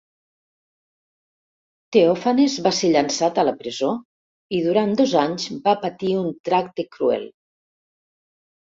[1.97, 3.91] Teòfanes va ser llançat a la presó
[4.61, 7.33] i durant dos anys va patir un tracte cruel.